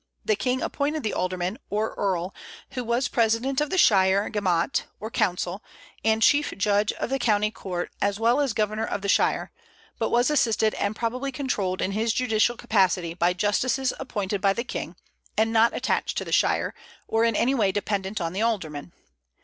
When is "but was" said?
9.99-10.31